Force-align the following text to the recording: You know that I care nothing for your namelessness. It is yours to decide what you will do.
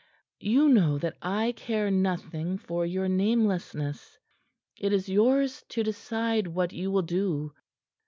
You 0.39 0.67
know 0.67 0.97
that 0.97 1.15
I 1.21 1.51
care 1.51 1.91
nothing 1.91 2.57
for 2.57 2.87
your 2.87 3.07
namelessness. 3.07 4.17
It 4.79 4.91
is 4.93 5.09
yours 5.09 5.63
to 5.69 5.83
decide 5.83 6.47
what 6.47 6.73
you 6.73 6.89
will 6.89 7.03
do. 7.03 7.53